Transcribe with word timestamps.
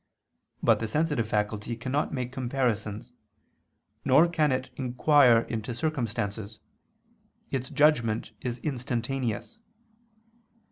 But 0.63 0.79
the 0.79 0.87
sensitive 0.87 1.27
faculty 1.29 1.75
cannot 1.75 2.11
make 2.11 2.31
comparisons, 2.31 3.13
nor 4.03 4.27
can 4.27 4.51
it 4.51 4.71
inquire 4.75 5.41
into 5.41 5.75
circumstances; 5.75 6.57
its 7.51 7.69
judgment 7.69 8.31
is 8.41 8.57
instantaneous. 8.63 9.59